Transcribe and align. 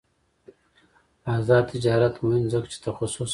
آزاد 1.35 1.63
تجارت 1.73 2.15
مهم 2.23 2.41
دی 2.43 2.49
ځکه 2.53 2.67
چې 2.71 2.77
تخصص 2.85 3.13
هڅوي. 3.19 3.29